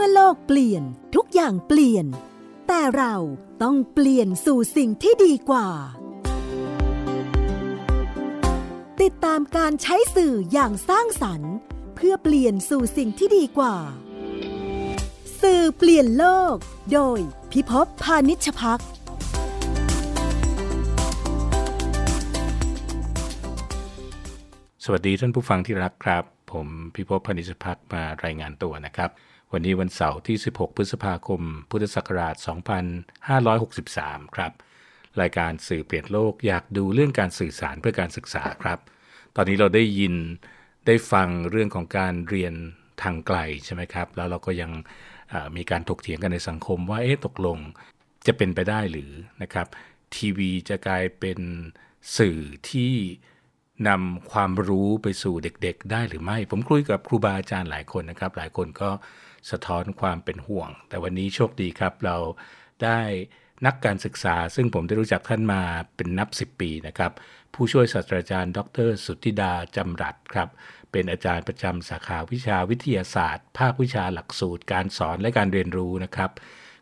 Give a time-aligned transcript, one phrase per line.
[0.00, 0.82] มื่อโลกเปลี่ยน
[1.14, 2.06] ทุกอย่างเปลี่ยน
[2.68, 3.14] แต่เรา
[3.62, 5.68] ต้องเปลี่ยนสู่สิ่งที่ดีกว่า
[9.02, 11.54] ติดตามการใช้สื่ออย่างสร้างสรรค์
[11.94, 13.76] เพื่อเปลี่ยนสู่สิ่งที่ดีกว่า
[15.42, 16.56] สื่อเปลี่ยนโลก
[16.92, 17.18] โดย
[17.52, 18.80] พิภพพานิชพัก
[24.84, 29.10] สวัสดีท่านผู้ฟังที่รักครับ ผมพิภพพนิชพักมารายงานตัวนะครับ
[29.52, 32.34] วันนี้วันเสาร์ที่ 16 พฤษภาคม พุทธศักราช
[33.54, 34.52] 2563 ครับ
[35.20, 38.78] รายการสื่อเปลี่ยนโลกอยากดูเรื่องการสื่อสารเพื่อการศึกษาครับ
[39.36, 40.14] ตอนนี้เราได้ยิน
[40.86, 42.54] ได้ฟังเรื่องของการเรียน
[43.02, 44.70] ทางไกลใช่ไหมครับ แล้วเราก็ยัง
[45.56, 47.58] มีการถกเถียงกันในสังคมว่าเอ๊ะตกลง
[48.26, 49.10] จะเป็นไปได้หรือ
[49.42, 49.66] นะครับ
[50.14, 51.38] ทีวีจะกลายเป็น
[52.18, 52.38] สื่อ
[52.70, 52.92] ที่
[53.88, 58.90] นำความรู้ไปสู่เด็กๆ ได้หรือไม่ ผมคุยกับครูบาอาจารย์หลายคนนะครับ หลายคนก็
[59.50, 62.16] สะท้อนความเป็นห่วง แต่วันนี้โชคดีครับ เรา
[62.82, 63.00] ได้
[63.66, 65.62] นักการศึกษา ซึ่งผมได้รู้จักท่านมา
[65.96, 67.12] เป็นนับ 10 ปีนะครับ
[67.54, 70.48] ผู้ช่วยศาสตราจารย์ ดร สุทธิดาจำรัดครับ
[70.92, 76.30] เป็นอาจารย์ประจำสาขาวิชาวิทยาศาสตร์ ภาควิชาหลักสูตร การสอนและการเรียนรู้นะครับ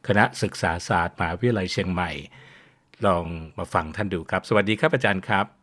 [0.07, 2.11] คณะศึกษาศาสตร์มหาวิทยาลัยเชียงใหม่
[3.07, 3.25] ลอง
[3.59, 5.56] มาฟังท่านดูครับ สวัสดีครับอาจารย์ครับ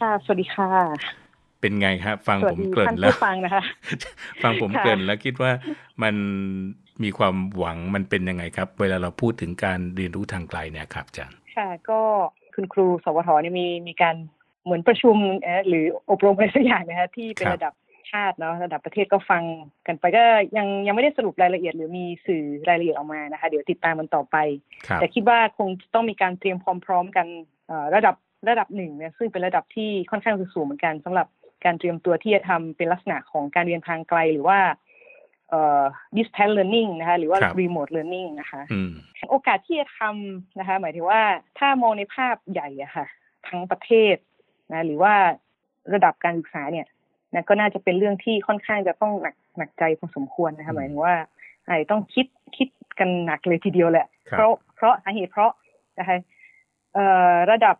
[0.00, 0.68] ค่ะ สวัสดีค่ะ
[1.60, 3.62] เป็นไงครับ ฟังสวัผสมดีเกริ่ท่านนแล้วผู้ฟังนะคะ
[4.42, 5.50] ฟังผมค่ะเกริ่นแล้วคิดว่า
[6.02, 6.14] มัน
[7.02, 12.00] มีความหวังมันเป็นยังไงครับ เวลาเราพูดถึงการเรียนรู้ทางไกลเนี่ยครับอาจารย์ค่ะ ก็
[12.54, 14.16] คุณครูสวทเนี่ยมีมีการ
[14.64, 17.74] เหมือนประชุมเอ่อหรืออบรมอะไรสักอย่างนะคะที่เป็นครับระดับ
[18.12, 19.42] ชาติเนาะระดับประเทศก็ฟัง
[19.86, 20.22] กันไปก็
[20.56, 24.36] ยังยังไม่ได้สรุปรายละเอียด หรือมีสื่อรายละเอียดออกมานะคะ เดี๋ยวติดตามมันต่อไป
[24.86, 27.26] ครับแต่คิดว่าคงต้องมีการเตรียมความพร้อมกัน
[27.66, 28.14] เอ่อระดับ
[28.48, 31.26] ระดับหนึ่งเนี่ยซึ่งเป็นระดับที่ค่อนข้างสูงเหมือนกันสำหรับ
[31.64, 34.58] การเตรียมตัวที่จะทำเป็นลักษณะของการเรียนทางไกลหรือว่า
[35.50, 35.82] เอ่อ
[36.16, 38.90] distance learning นะคะหรือว่าครับ remote learning นะคะอืม
[39.30, 41.22] โอกาสที่จะทำนะคะ หมายถึงว่า
[41.58, 43.06] ถ้ามองในภาพใหญ่อะค่ะ
[43.48, 44.16] ทั้งประเทศ
[44.72, 45.14] นะหรือว่า
[45.94, 46.86] ระดับการศึกษาเนี่ย
[47.32, 51.14] นะก็น่าจะเป็นเรื่องที่ค่อนข้างจะต้องหนักหนักใจพอสมควรนะคะหมายถึงว่า
[51.66, 52.26] อาจจะต้องคิด
[52.56, 52.68] คิด
[52.98, 55.52] กันหนักเลยทีเดียวแหละครับเพราะเพราะสาเหตุเพราะ
[55.98, 56.16] นะคะ
[56.94, 57.76] เอ่อระดับ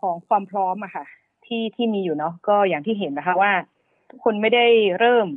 [0.00, 1.04] ของความพร้อมอะค่ะ
[1.46, 3.52] ที่ที่มีอยู่เนาะก็อย่างที่เห็นนะคะว่า
[4.10, 4.66] ทุกคนไม่ได้
[4.98, 5.28] เริ่ม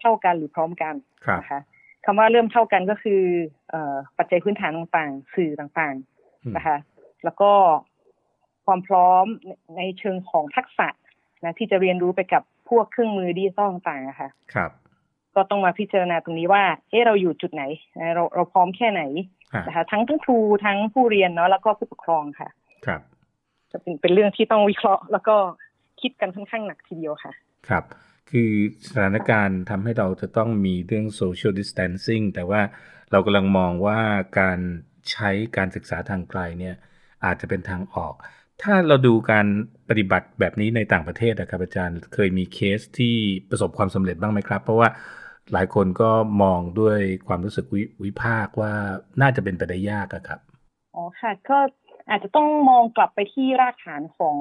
[0.00, 0.94] เท่ากันหรือพร้อมกัน
[1.26, 1.60] ครับนะคะ
[2.04, 3.22] คำว่าเริ่มเท่ากันก็คือ
[3.70, 5.94] เอ่อปัจจัยพื้นฐานต่างๆ สื่อต่าง
[6.44, 6.76] อืมๆนะคะ
[7.24, 7.52] แล้วก็
[8.66, 10.88] ความพร้อมในในเชิงของทักษะ
[11.44, 14.70] นะที่จะเรียนรู้ไปกับพวกเครื่องมือดิจิตอลต่างๆอะค่ะครับ
[15.34, 17.62] ก็ต้องมาพิจารณาตรงนี้ว่าเอ๊ะเราอยู่จุดไหน
[17.98, 19.02] นะเราเราพร้อมแค่ไหน
[19.54, 22.48] อ่านะคะ ทั้งทั้งครูทั้งผู้เรียนเนาะแล้วก็ผู้ปกครองค่ะ
[22.86, 23.00] ครับ
[23.72, 25.36] จะเป็นเป็นเรื่องที่ต้องวิเคราะห์ แล้วก็
[26.00, 27.32] คิดกันค่อนข้างหนักทีเดียวค่ะ
[27.68, 27.84] ครับ
[28.30, 28.50] คือ
[28.88, 32.60] สถานการณ์ทำให้เราจะต้องมีเรื่อง social distancing แต่ว่า
[33.10, 34.00] เรากำลังมองว่า
[34.40, 34.58] การ
[35.10, 36.74] ใช้การศึกษาทางไกลเนี่ย
[37.24, 38.14] อาจจะเป็นทางออก
[38.62, 39.46] ถ้าเราดูการ
[39.88, 43.14] ปฏิบัติแบบนี้ในต่างประเทศนะครับอาจารย์เคยมีเคสที่
[43.50, 44.88] ประสบความสำเร็จบ้างไหมครับ เพราะว่า
[45.52, 46.10] หลายคนก็
[46.42, 46.98] มองด้วย
[47.28, 48.72] ความรู้สึกวิวิพากษ์ว่า
[49.20, 50.40] น่าจะเป็นไปได้ยากอะครับ
[50.94, 51.58] อ๋อค่ะ ก็
[52.08, 54.36] อาจจะต้องมองกลับไปที่รากฐานของ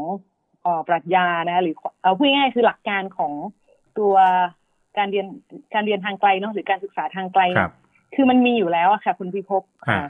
[0.61, 3.33] เอ่อปรัชญานะหรือเอาพูดง่ายๆคือหลักการของ
[3.99, 4.15] ตัว
[4.97, 5.25] การเรียน
[5.73, 7.73] การเรียนทางไกลเนาะหรือการศึกษาทางไกลคเนี่รัยบ
[8.15, 10.07] คือมันมีอยู่แล้วอะค่ะ คุณพิภพอ่าอ่า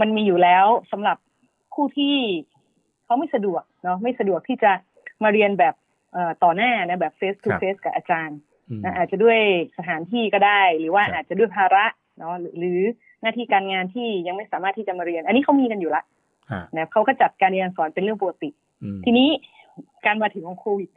[0.00, 1.16] มันมีอยู่แล้วสำหรับ
[1.74, 2.16] ผู้ที่
[3.04, 4.72] เขาไม่สะดวกเนาะไม่สะดวกที่จะ
[5.22, 5.74] มาเรียนแบบ
[6.12, 8.38] เอ่อต่อหน้านะแบบ face to face กับอาจารย์
[8.70, 9.38] อืมนะอาจจะด้วย
[9.78, 11.86] สถานที่ก็ได้ หรือว่าครับอาจจะด้วยภาระ
[12.18, 12.80] เนาะหรือหรือ
[13.22, 16.25] หน้าที่การงานที่ยังไม่สามารถที่จะมาเรียน อันนี้เขามีกันอยู่ละอ่า
[16.76, 18.50] นะเขาก็จัดการเรียนการสอนเป็นเรื่องปกติ
[18.82, 19.28] อืมทีนี้
[20.06, 20.90] การมาถึงของโควิด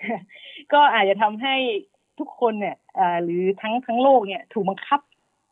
[0.73, 1.55] ก็อาจจะทำให้
[2.19, 5.01] ทุกคนเนี่ยเอ่อหรือทั้งทั้งโลกเนี่ยถูกบังคับ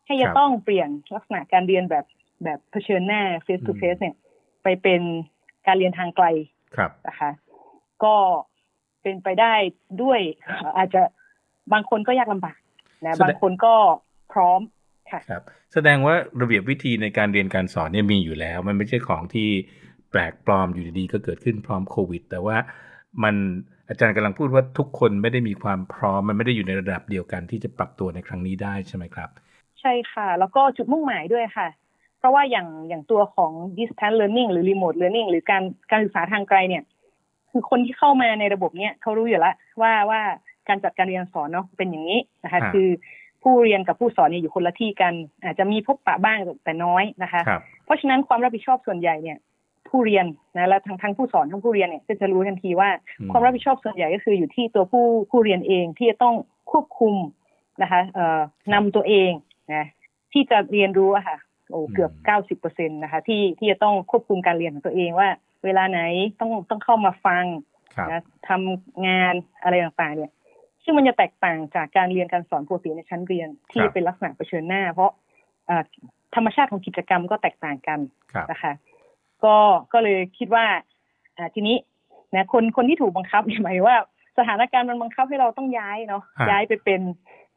[0.06, 2.06] ให้จะต้องเปลี่ยนลักษณะการเรียนแบบ
[2.44, 4.16] แบบเผชิญหน้า face to face เนี่ย
[4.64, 5.02] ไปเป็น
[5.68, 6.26] การเรียนทางไกล
[6.76, 7.32] ครับนะคะ
[8.04, 8.16] ก็
[9.02, 9.54] เป็นไปได้
[10.02, 10.20] ด้วย
[10.78, 11.02] อาจจะ
[11.74, 12.60] บางคนก็ยากลำบาก
[13.06, 13.76] นะแสดงบางคนก็
[14.34, 14.62] พร้อม
[15.12, 19.50] ค่ะครับ แสดงว่าระเบียบวิธีในการเรียนการสอนเนี่ยมีอยู่แล้ว มันไม่ใช่ของที่
[19.87, 19.87] แป
[20.18, 22.58] ลกปลอมอยู่ดีๆก็เกิดขึ้นพร้อมโควิด แต่ว่า
[23.24, 23.36] มัน
[23.90, 29.30] อาจารย์กำลังพูดว่าทุกคนไม่ได้มีความพร้อม มันไม่ได้อยู่ในระดับเดียวกันที่จะปรับตัวในครั้งนี้ได้ใช่ไหมครับ
[29.82, 31.68] ใช่ค่ะ แล้วก็จุดมุ่งหมายด้วยค่ะ
[32.20, 36.84] เพราะว่าอย่างอย่างตัวของ distance learning หรือ remote learning หรือการการศึกษาทางไกลเนี่ย
[37.52, 40.22] คือคนที่เข้ามาในระบบเนี้ยเขารู้อยู่แล้วว่าว่า
[40.68, 42.90] การจัดการเรียนการสอนเนาะเป็นอย่างนี้นะคะครับคือ
[43.44, 45.14] ผู้เรียนกับผู้สอนเนี่ยอยู่คนละที่กัน
[45.44, 49.38] อาจจะมีพบปะบ้างแต่น้อยนะคะครับเพราะฉะนั้นความรับผิดชอบส่วนใหญ่เนี่ย
[49.90, 50.26] ผู้เรียน
[50.58, 52.90] นะและทั้งทั้งผู้สอนทั้งผู้เรียนเนี่ยก็จะรู้ทันทีว่า
[53.20, 56.36] อืมความรับผิดชอบส่วนใหญ่ก็คืออยู่ที่ตัวผู้ผู้เรียนเองที่จะต้อง
[56.72, 57.16] ควบคุม
[57.82, 58.40] นะคะเอ่อ
[58.74, 59.32] นำตัวเอง
[59.74, 59.86] นะ
[60.34, 61.38] ที่จะเรียนรู้อะค่ะ
[61.70, 65.30] โอ้เกือบเก้าสิบเปอร์เซ็นตนะคะที่ที่จะต้องควบคุมการเรียนของตัวเองว่า
[65.64, 66.00] เวลาไหน
[66.40, 67.46] ต้องต้องเข้ามาฟัง
[68.12, 70.32] นะทำงานอะไรต่างๆ เนี่ย
[70.84, 75.12] ซึ่งมันจะแตกต่างจากการเรียนการสอนปกติในชั้นเรียนที่เป็นลักษณะเผชิญหน้า เพราะ
[76.36, 78.00] ธรรมชาติของกิจกรรมก็แตกต่างกัน
[78.52, 78.72] นะคะ
[79.44, 79.56] ก็
[79.94, 80.66] ก็เลยคิดว่า
[81.38, 81.76] อ่าทีนี้
[82.34, 83.98] นะคนคนที่ถูกบังคับหมายว่า
[84.38, 87.02] สถานการณ์มันบังคับให้เราต้องย้ายเนาะย้ายไปเป็น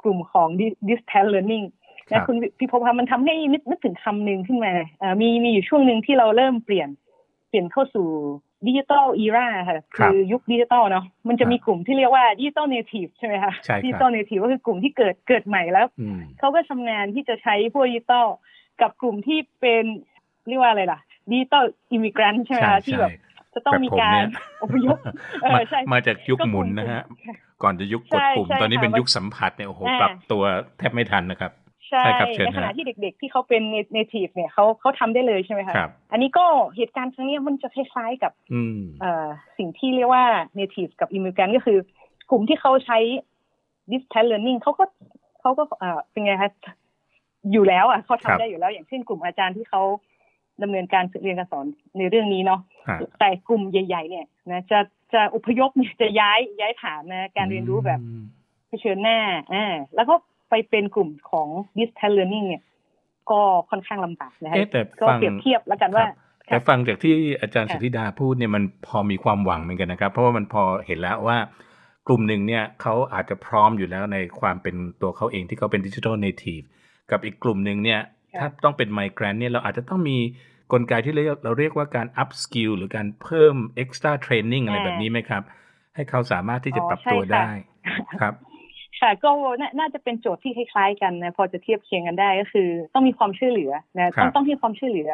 [0.02, 0.48] กลุ่มของ
[0.88, 1.66] distance learning
[2.10, 4.72] นะคุณพี่พบว่ามันทำให้นึกนึกถึงคำหนึ่งขึ้นมา
[5.02, 6.88] อ่ามีมีอยู่ช่วงหนึ่งที่เราเริ่มเปลี่ยน
[7.48, 8.08] เปลี่ยนเข้าสู่
[8.66, 13.52] digital era ค่ะคือยุคดิจิตอลเนาะมันจะมีกลุ่มที่เรียกว่า digital native ใช่ไหมคะ
[13.84, 15.86] digital native ก็คือกลุ่มที่เกิดเกิดใหม่แล้ว
[16.38, 18.26] เขาก็ชำนาญที่จะใช้พวกดิจิตอล
[18.80, 19.84] กับกลุ่มที่เป็น
[20.48, 21.00] เรียกว่าอะไรล่ะ
[21.30, 23.10] digital immigrant ใช่ไหมคะที่แบบ
[23.54, 24.22] จะต้องมีการ
[24.62, 24.96] อพยพ
[25.92, 27.02] มาจากยุคหมุนนะฮะ
[27.62, 30.42] ก่อนจะยุคกดปุ่ม ตอนนี้เป็นยุคสัมผัสเนี่ยโอ้โหปรับตัว
[30.78, 31.52] แทบไม่ทันนะครับ
[31.88, 33.62] ใช่ครับในขณะที่เด็กๆที่เขาเป็น
[33.92, 35.74] native เนี่ยเขาเขาทำได้เลยใช่ไหมคะ
[36.12, 36.44] อันนี้ก็
[36.76, 38.32] เหตุการณ์ครั้งนี้มันจะคล้ายๆกับ
[39.58, 40.24] สิ่งที่เรียกว่า
[40.56, 41.78] native กับ immigrant ก็คือ
[42.30, 42.98] กลุ่มที่เขาใช้
[43.90, 44.84] distance learning เขาก็
[45.40, 45.62] เขาก็
[46.10, 46.50] เป็นไงคะ
[47.52, 49.82] อยู่แล้วอะเขาทำได้อยู่แล้วอย่างเช่นกลุ่มอาจารย์ที่เขา
[50.62, 51.66] ดำเนินการเรียนการสอน
[51.98, 52.60] ในเรื่องนี้เนาะ
[53.18, 54.78] แต่กลุ่มใหญ่ ๆ เนี่ยนะจะ
[55.12, 58.00] จะอพยพเนี่ยจะย้ายย้ายฐานนะการเรียนรู้แบบ
[58.68, 59.18] เผชิญหน้า
[59.54, 60.14] อ่าแล้วก็
[60.50, 61.48] ไปเป็นกลุ่มของ
[61.78, 62.62] distance learning เนี่ย
[63.30, 63.40] ก็
[63.70, 64.56] ค่อนข้างลำบากนะฮะ
[65.00, 66.06] ก็เปรียบเทียบแล้วกันว่า
[66.46, 71.38] แต่ฟังจากที่อาจารย์สุธิดาพูดเนี่ยมันพอมีความหวังเหมือนกันนะครับ เพราะว่ามันพอเห็นแล้วว่า
[72.06, 76.60] กลุ่มหนึ่งเนี่ยเขาอาจจะพร้อมอยู่แล้วในความเป็นตัวเขาเองที่เขาเป็นดิจิทัลเนทีฟ
[77.10, 78.00] กับอีกกลุ่มหนึ่งเนี่ย
[78.38, 80.18] ถ้าต้องเป็นไมเกรนเนี่ยเราอาจจะต้องมี
[80.72, 81.14] กลไกที่
[81.44, 85.42] เราเรียกว่าการ up skill หรือการเพิ่ม extra training อะไรแบบนี้ไหมครับ
[85.94, 87.48] ให้เขาสามารถที่จะปรับตัวได้
[88.20, 88.34] ครับ
[89.00, 89.30] ค่ะก็
[89.78, 95.10] น่าจะเป็นโจทย์ที่คล้ายๆ กันนะพอจะเทียบเคียงกันได้ก็คือ ต้องมีความช่วยเหลือนะต้องต้องให้ความช่วยเหลือ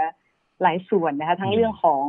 [0.63, 2.03] หลายส่วนนะคะทั้งเรื่องของ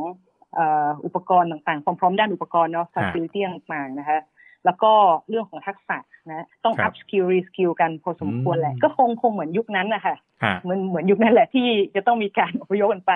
[1.04, 4.18] อุปกรณ์ต่างๆความพร้อมด้านอุปกรณ์เนาะ facility ต่างๆนะคะ
[4.64, 4.92] แล้วก็
[5.28, 5.98] เรื่องของทักษะ
[6.32, 10.16] นะต้อง up skill re skill กันพอสมควรแหละ ก็คงคงเหมือนยุคนั้นนะคะ
[10.62, 13.12] เหมือนเหมือนยุคนั้นแหละที่จะต้องมีการอพยพกันไป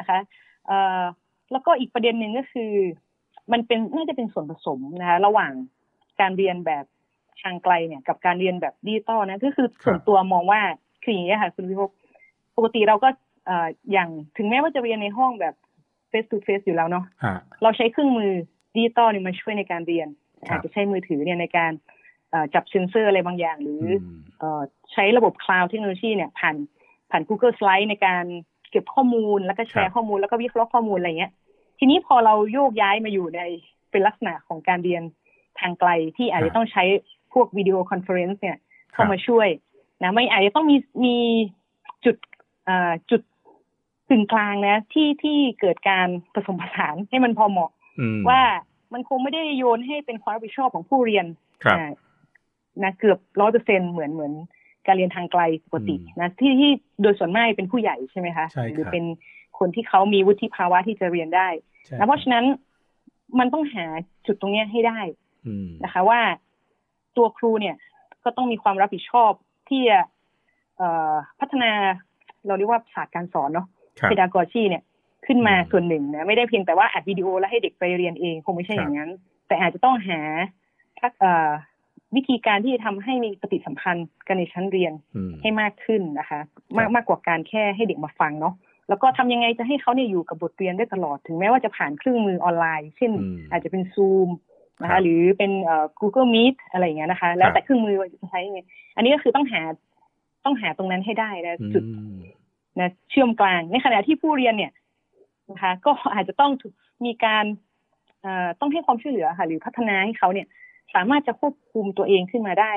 [0.00, 0.20] นะคะ
[1.52, 2.72] แล้วก็อีกประเด็นหนึ่งก็คือ
[3.52, 5.52] มันเป็นน่าจะเป็นส่วนผสมนะคะระหว่าง
[6.20, 6.84] การเรียนแบบ
[7.42, 10.60] ทางไกลเนี่ย กับการเรียนแบบดิจิตอลนะก็คือส่วนตัวมองว่า
[11.02, 11.90] คืออย่างนี้ค่ะ คุณพิภพ
[12.56, 13.08] ปกติเราก็
[13.92, 15.54] อย่างถึงแม้ว่าจะเรียนในห้องแบบ
[16.10, 17.04] face to face อยู่แล้วเนาะ
[17.62, 18.32] เราใช้เครื่องมือ
[18.74, 20.08] ดิจิตอลเนี่ยมาช่วยในการเรียน
[20.48, 21.72] อาจจะใช้มือถือเนี่ยในการ
[22.54, 23.84] จับเซนเซอร์อะไรบางอย่าง หรือ
[24.92, 26.56] ใช้ระบบ cloud technology เนี่ยผ่าน
[27.10, 28.24] ผ่าน Google Slide ในการ
[28.70, 31.32] เก็บข้อมูลแล้วก็แชร์ข้อมูลแล้วก็วิเคราะห์ข้อมูลอะไรเงี้ย
[31.78, 33.40] ทีนี้พอเราโยกย้ายมาอยู่ใน
[33.90, 35.02] เป็นลักษณะของการเรียน
[35.60, 36.84] ทางไกลที่อาจจะต้องใช้
[37.32, 38.58] พวก video conference เนี่ย
[38.92, 39.48] เข้ามาช่วย
[40.02, 41.16] นะไม่อาจจะต้องมีมี
[42.04, 42.16] จุด
[43.10, 43.22] จุด
[44.10, 47.70] ตึงกลางนะที่ที่เกิดการผสมผสานให้มันพอเหมาะ
[48.28, 48.40] ว่า
[48.92, 51.26] มันคงไม่ได้โยนให้เป็นความรับผิดชอบของผู้เรียน
[52.82, 54.32] นะเกือบร้อยเปอร์เซ็นเหมือนเหมือน
[54.86, 56.70] การเรียนทางไกลปกตินะที่ที่
[57.02, 59.04] โดยส่วนมากเป็นผู้ใหญ่ใช่ไหมคะหรือเป็น
[59.58, 61.48] คนที่เขามีวุฒิภาวะที่จะเรียนได้
[61.98, 62.44] นะเพราะฉะนั้น
[63.38, 63.84] มันต้องหา
[64.26, 65.00] จุดตรงนี้ให้ได้
[65.84, 66.20] นะคะ ว่า
[67.16, 67.76] ตัวครูเนี่ย
[68.24, 69.32] ก็ต้องมีความรับผิดชอบ
[69.68, 70.00] ที่จะ
[71.40, 71.72] พัฒนา
[72.46, 74.82] เราเรียกว่าศาสตร์การสอนเนาะเพดากอชีเนี่ย
[75.26, 79.10] ขึ้นมาส่วนหนึ่งนะไม่ได้เพียงแต่ว่าอัดวิดีโอแล้วให้เด็กไปเรียนเองคงไม่ใช่อย่างนั้น
[79.46, 80.20] แต่อาจจะต้องหา
[81.00, 81.12] ทัก
[82.16, 84.92] วิธีการที่จะทำให้มีปฏิสัมพันธ์กันในชั้นเรียน
[85.40, 86.40] ให้มากขึ้นนะคะ
[86.76, 88.54] มากมากกว่าการแค่ให้เด็กมาฟังเนาะ
[88.88, 93.12] แล้วก็ทำยังไงจะให้เขาเนี่ยอยู่กับบทเรียนได้ตลอดถึงแม้ว่าจะผ่านเครื่องมือออนไลน์ เช่น
[93.50, 94.28] อาจจะเป็นซูม
[94.82, 98.60] นะคะหรือเป็นเอ่อ Google Meet อะไรอย่างเงี้ยนะคะ แล้วแต่เครื่องมือจะใช้ไง
[98.96, 99.62] อันนี้ก็คือต้องหา
[100.44, 101.84] ต้องหาตรงนั้นให้ได้นะจุด
[102.80, 104.72] นะเชื่อมกลางในขณะที่ผู้เรียนเนี่ย
[105.50, 106.50] นะคะ ก็อาจจะต้อง
[107.04, 107.44] มีการ
[108.60, 110.46] ต้องให้ความช่วยเหลือค่ะ หรือพัฒนาให้เขาเนี่ย
[110.94, 112.72] สามารถจะควบคุมตัวเองขึ้นมาได้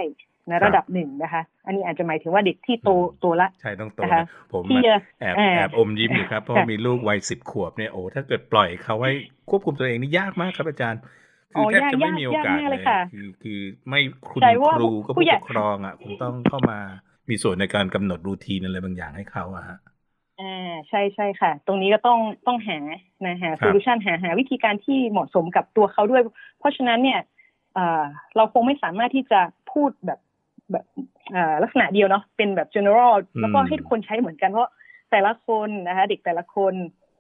[0.50, 4.64] ในระดับหนึ่งนะคะ อันนี้อาจจะหมายถึงว่าเด็กที่โตโตละใช่ต้องโตนะผม
[5.20, 9.12] แอบแอบอมยิ้มอยู่ครับ เพราะมีลูกวัยสิบขวบเนี่ยโอ้ถ้าเกิดปล่อยเขาไว้
[9.50, 11.02] ควบคุมตัวเองนี่ยากมากครับอาจารย์
[11.52, 13.60] คือแทบจะไม่มีโอกาสเลยคือคือ
[13.90, 14.42] ไม่คุณ
[14.78, 16.80] ครูก็ผู้ปกครองอะคงต้องเข้ามา
[17.30, 19.78] มีส่วนในการกำหนดรูทีนอะไรบางอย่างให้เขาอะฮะ
[20.42, 22.80] อ่าใช่ใช่ค่ะ ตรงนี้ก็ต้องต้องหา
[23.26, 26.22] นะหาโซลูชันหาหาวิธีการที่เหมาะสมกับตัวเขาด้วย
[26.60, 27.20] เพราะฉะนั้นเนี่ย
[28.36, 29.40] เราคงไม่สามารถที่จะ
[29.72, 30.20] พูดแบบ
[30.72, 30.86] แบบ
[31.64, 34.70] ลักษณะเดียวเนาะเป็นแบบ general แล้วก็ให้ทุกคนใช้เหมือนกันเพราะ
[35.12, 36.74] แต่ละคนนะคะ เด็กแต่ละคน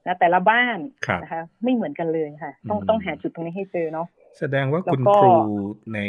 [0.06, 0.78] นะแต่ละบ้าน
[1.24, 4.08] นะคะ ไม่เหมือนกันเลยค่ะ ต้องต้องหาจุดตรงนี้ให้เจอเนาะ
[4.40, 5.34] แสดงว่าคุณครู
[5.94, 6.00] ใน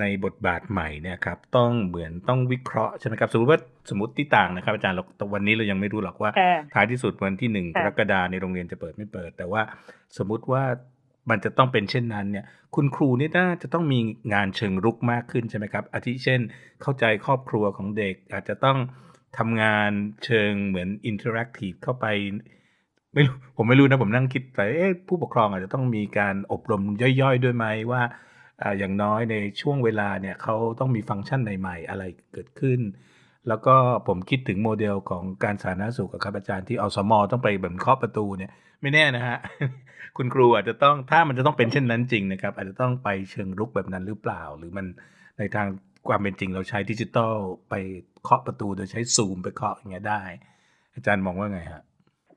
[0.00, 5.04] ในบทบาทใหม่เนี่ยครับ ต้องเหมือนต้องวิเคราะห์ใช่ไหมครับ สมมติว่าสมมติที่ต่างนะครับ อาจารย์เรา
[5.34, 9.62] วันนี้เรายังไม่รู้หรอกว่าค่ะท้ายที่สุดวันที่หนึ่งกค่ะรกฎาในโรงเรียนจะเปิดไม่เปิด แต่ว่า
[10.18, 10.62] สมมุติว่า
[11.30, 13.98] มันจะต้องเป็นเช่นนั้นเนี่ย คุณครูนี่น่าจะต้องมี
[14.34, 16.40] งานเชิงรุกมากขึ้นใช่ไหมครับอาทิเช่น
[16.82, 18.78] เข้าใจครอบครัวของเด็ก อาจจะต้อง
[19.38, 19.90] ทำงาน
[20.24, 22.06] เชิงเหมือน interactive เข้าไป
[23.14, 26.82] ไม่รู้ผมไม่รู้นะผมนั่งคิดไปเอ๊ะผู้ปกครองอาจจะต้องมีการอบรม
[27.20, 28.02] ย่อยๆ ด้วยไหมว่า
[28.78, 32.80] อย่างน้อยในช่วงเวลาเนี่ยเขาต้องมีฟังก์ชันใหม่ๆ อะไรเกิดขึ้น
[33.48, 33.76] แล้วก็
[34.08, 38.50] ผมคิดถึงโมเดลของการสาธารณสุขครับอาจารย์ที่อสม.ต้องไปแบบเคาะประตูเนี่ย
[38.82, 39.38] ไม่แน่นะฮะ
[40.16, 44.86] คุณครูอาจจะต้องถ้ามันจะต้องเป็นเช่นนั้นจริงนะครับอาจจะต้องไปเชิงรุกแบบนั้นหรือเปล่า หรือมัน
[45.38, 45.66] ในทาง
[46.08, 47.34] ความเป็นจริงเราใช้ดิจิตอล
[47.70, 47.74] ไป
[48.22, 50.22] เคาะประตูโดยใช้ซูมไปเคาะอย่างเงี้ยได้
[50.94, 51.82] อาจารย์มองว่าไงฮะ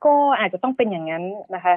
[0.06, 1.24] ก็อาจจะต้องเป็นอย่างนั้น
[1.56, 1.76] นะคะ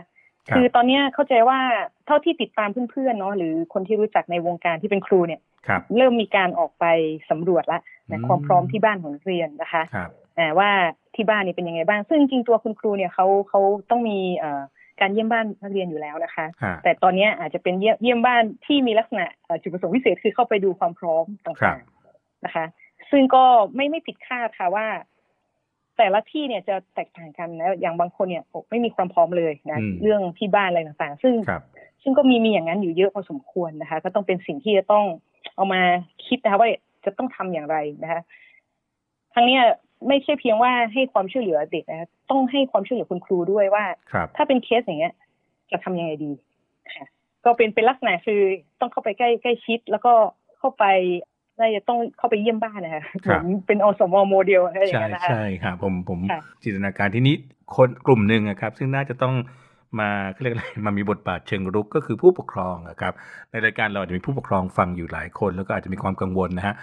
[0.49, 1.59] ครับคือตอนเนี้ยเข้าใจว่า
[2.07, 6.85] เท่าที่ติดตามเพื่อนๆเนาะหรือคนที่รู้จักในวงการที่เป็นครูเนี่ยครับเริ่มมีการออกไป
[7.31, 10.71] สำรวจละอืนะมความพร้อมที่บ้านของนักเรียนนะคะครับอ่าว่า
[11.15, 13.61] ที่บ้านนี่เป็นยังไงบ้าง ซึ่งจริงๆตัวคุณครูเนี่ยเขาเขา
[13.91, 14.63] ต้องมีเอ่อ
[15.01, 21.25] การเยี่ยมบ้านนักเรียนอยู่แล้วนะคะฮะแต่ตอนเนี้ยอาจจะเป็นเยี่ยมเยี่ยมบ้านที่มีลักษณะเอ่อจุดประสงค์พิเศษคือเข้าไปดูความพร้อม
[21.61, 22.65] ครัต่าบงๆนะคะ
[23.11, 24.87] ซึ่งก็ไม่ไม่ผิดคาดค่ะว่า
[26.01, 31.63] แต่ละที่เนี่ยจะแตกต่างกันนะอย่างบางคนเนี่ยโอ้ไม่มีความพร้อมเลยนะอืมเรื่องที่บ้านอะไรต่างๆ ซึ่งครับ
[32.03, 35.05] ซึ่งก็มีมีอย่างนั้นอยู่เยอะพอสมควรนะคะ ก็ต้องเป็นสิ่งที่จะต้อง
[35.55, 35.81] เอามา
[36.27, 36.69] คิดนะคะว่า
[37.05, 38.21] จะต้องทำอย่างไรนะคะ
[39.35, 39.63] ทั้งเนี้ย
[40.09, 45.15] ไม่ใช่เพียงว่าให้ความช่วยเหลือเด็กนะคะต้องให้ความช่วยเหลือคุณครูด้วยว่าครับถ้าเป็นเคสอย่างเงี้ย
[45.71, 46.33] จะทำยังไงดี
[46.95, 47.07] ค่ะ
[47.45, 48.41] ก็เป็นเป็นลักษณะคือ
[48.81, 50.13] ต้องเข้าไปใกล้ใกล้ชิด แล้วก็
[50.59, 50.85] เข้าไป
[51.61, 57.35] น่าจะต้องเข้าไปเยี่ยมบ้านนะคะครัเหมืบอนเป็นอสมโมเดลอะไรอย่างใช่เงี้ยนะคะใช่ครับผมผมค่ะจินตนาการที่นี้
[57.77, 59.35] คนกลุ่มหนึ่งอะครับ ซึ่งน่าจะต้อง
[60.01, 63.13] มาเขาเรียกอะไรมามีบทบาทเชิงรุกก็คือผู้ปกครองอะครับ
[63.51, 66.75] ในรายการเราอาจจะมีผู้ปกครองฟังอยู่หลายคน แล้วก็อาจจะมีความกังวลนะฮะ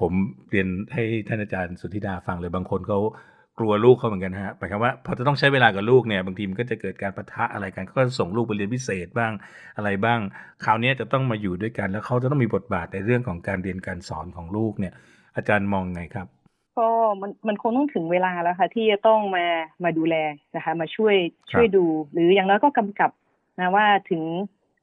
[0.00, 0.12] ผม
[0.50, 3.00] เรียนให้ท่านอาจารย์สุทธิดาฟังเลยบางคนเขา
[3.58, 9.32] กลัวลูกเขาเหมือนกันนะฮะหมายความว่าพอจะต้องใช้เวลากับลูกเนี่ยบางทีมันก็จะเกิดการประทะอะไรกันเขาก็ส่งลูกไปเรียนพิเศษบ้าง
[9.76, 10.20] อะไรบ้าง
[10.64, 14.94] คราวนี้จะต้องมาอยู่ด้วยกัน แล้วเขาจะต้องมีบทบาทในเรื่องของการเรียนการสอนของลูกเนี่ย
[15.36, 16.26] อาจารย์มองไงครับ
[16.78, 16.88] ก็
[17.22, 19.46] มันมันคงต้องถึงเวลาแล้วค่ะ ที่จะต้องมา
[19.84, 20.14] มาดูแล
[20.56, 21.14] นะคะ มาช่วย
[21.52, 23.10] ครับช่วยดู หรืออย่างน้อยก็กำกับ
[23.60, 24.22] นะว่าถึง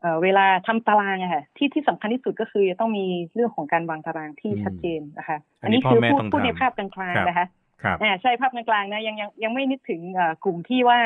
[0.02, 7.46] เอ่อเวลาทำตารางอะค่ะที่ที่สำคัญที่สุดก็คือจะต้องมีเรื่องของการวางตารางที่อืมชัดเจนนะคะ อันนี้คืพ่อแม่พูดต้องพูดในทำภาพกลางครับๆนะคะ
[7.84, 11.00] ครับอ่าใช่ภาพกลางๆนะยังยังยังไม่นึกถึงเอ่อกลุ่มที่ว่า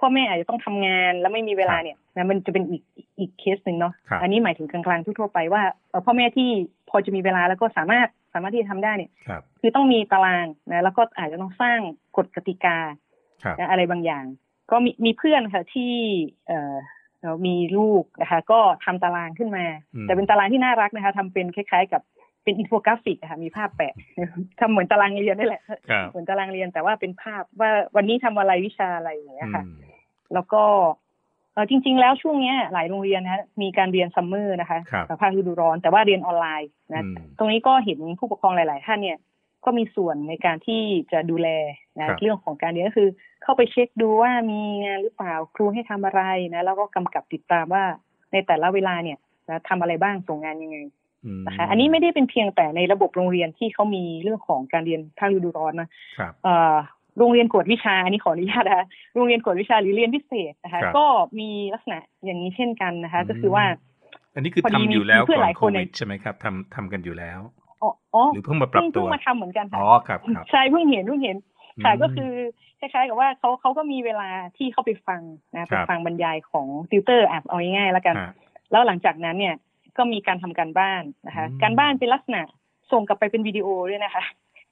[0.00, 6.48] พ่อแม่อาจจะต้องทำงานแล้วไม่มีเวลาเนี่ยนะมันจะเป็นอีกอีกอีกเคสหนึ่งเนาะครับอันนี้หมายถึงกลางๆทั่วๆไปว่าเอ่อพ่อแม่ที่
[6.90, 11.78] พอจะมีเวลาแล้วก็สามารถสามารถที่จะทำได้เนี่ยครับคือต้องมีตารางนะแล้วก็อาจจะต้องสร้าง
[12.16, 12.76] กฎกติกา
[13.44, 14.24] ครับนะอะไรบางอย่าง
[14.70, 15.92] ก็มีมีเพื่อนค่ะที่
[16.46, 16.74] เอ่อ
[17.20, 19.64] เอ่อมีลูกนะคะ ก็ทำตารางขึ้นมา
[19.94, 22.02] อืมแต่เป็นตารางที่น่ารักนะคะทำเป็นคล้าย ๆ กับ
[22.46, 23.94] เป็นอินโฟกราฟิกนะคะมีภาพแปะ
[24.58, 29.76] ทำเหมือนตารางเรียนนี่แหละครับเหมือนตารางเรียนแต่ว่าเป็นภาพว่าวันนี้ทำอะไรวิชาอะไรอย่างเงี้ยค่ะอืม
[30.34, 30.62] แล้วก็
[31.52, 39.18] เออจริง ๆ แล้วช่วงเนี้ยหลายโรงเรียนนะมีการเรียนซัมเมอร์นะคะครับภาคฤดูร้อน แต่ว่าเรียนออนไลน์นะอืมตรงนี้ก็เห็นผู้ปกครองหลาย ๆ ท่านเนี่ย
[39.64, 41.48] ก็มีส่วนในการที่จะดูแล
[42.08, 43.08] ครันะบเรื่องของการเรียนก็คือ
[43.42, 46.22] เข้าไปเช็คดูว่ามีงานหรือเปล่าครูให้ทำอะไร
[46.54, 47.84] นะแล้วก็กำกับติดตามว่า
[48.32, 50.88] ในแต่ละเวลาเนี่ยนะทำอะไรบ้างส่งงานยังไงม
[51.46, 56.74] นะคะอันนี้ไม่ได้เป็นเพียงแต่ในระบบโรงเรียนที่เขามีเรื่องของการเรียนภาคฤดูร้อนนะครับเอ่อ
[57.18, 61.06] โรงเรียนกวดวิชาอันนี้ขออนุญาตนะคะโรงเรียนกวดวิชาหรือเรียนพิเศษนะคะครับก็
[61.38, 63.64] มีลักษณะอย่างนี้เช่นกันนะคะ ก็คือว่า
[64.34, 67.40] อันนี้คือพอดีทำอยู่แล้วมีเพื่อนก่อหนลายโคคนในวิดใช่ไหมครับทำทำกันอยู่แล้ว
[67.82, 71.36] อ๋ออ๋อหรือเพิ่งมาปรับเพิ่งตัเพิ่งวมาทำเหมือนกันค่ะอ๋อครับครับใช่เพิ่งเห็นเพิ่งเห็น
[71.84, 72.30] ค่ะมก็คือ
[72.80, 75.20] คล้ายๆกับว่าเขาเขาก็มีเวลาที่เข้าไปฟัง
[75.54, 78.32] นะคไปรับฟังบรรยายของติวเตอร์อะเอาง่ายๆแล้วกันฮะ
[78.70, 79.54] แล้วหลังจากนั้นเนี่ย
[79.96, 82.42] ก็มีการทำการบ้านนะคะอืมการบ้านเป็นลักษณะ
[82.92, 84.24] ส่งกลับไปเป็นวิดีโอด้วยนะคะ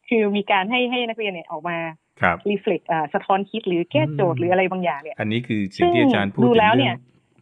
[0.09, 1.79] คือมีการให้ให้นักเรียนเนี่ยออกมา
[2.21, 6.99] ครับรีเฟล็กอ่าสะท้อนคิดหรือแก้โจทย์อืมหรืออะไรบางอย่างเนี่ย อันนี้คือสิ่งที่อาจารย์พูดดูถึงแล้วเรื่เนี่อยง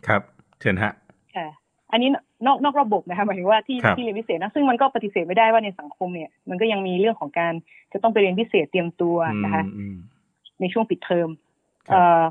[0.06, 0.22] ครับ
[0.60, 0.92] เชิญฮะ
[1.36, 1.48] ค่ะ
[1.92, 2.08] อันนี้
[2.46, 7.52] นอกนอกระบบนะคะหมายถึงว่าที่ครับที่เรียนพิเศษนะซึ่งมันก็ปฏิเสธไม่ได้ว่าในสังคมเนี่ย มันก็ยังมีเรื่องของการ
[7.92, 9.96] จะต้องไปเรียนพิเศษเตรียมตัวนะคะอืมอืม
[10.60, 11.28] ในช่วงปิดเทอม
[11.88, 12.22] ครับเอ่อ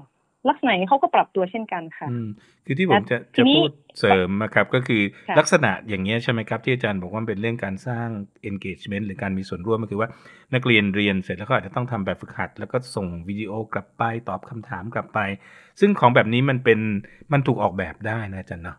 [0.49, 2.27] ลักษณะนี้เขาก็ปรับตัวเช่นกันค่ะอืม
[2.65, 8.07] คือที่ผมจะทีจะนี้พูดเสริมนะครับก็คือค่ะลักษณะอย่างเงี้ยใช่ไหมครับ ที่อาจารย์บอกว่ามันเป็นเรื่องการสร้าง
[8.49, 10.09] engagement หรือการมีส่วนร่วมก็คือว่า
[10.53, 15.19] นักเรียนเรียนเสร็จแล้วก็อาจจะต้องทำแบบฝึกหัด แล้วก็ส่งวิดีโอกลับไปตอบคำถามกลับไป
[15.79, 16.79] ซึ่งของแบบนี้มันเป็น
[17.33, 18.77] มันถูกออกแบบได้นะอาจารย์เนาะ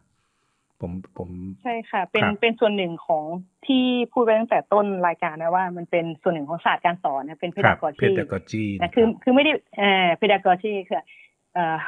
[0.81, 1.29] ผมผม
[1.63, 3.25] ใช่ค่ะ เป็นครับเป็นส่วนหนึ่งของ
[3.67, 11.03] ที่พูดไปตั้งแต่ต้นรายการนะว่ามันเป็นส่วนหนึ่งของศาสตร์การสอนนะเป็นครับ pedagogy pedagogy นะคือคือไม่ได้เอ่อ pedagogy คือ
[11.55, 11.79] เอ่อ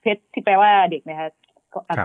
[0.00, 1.28] เพชที่แปลว่าเด็กนะคะ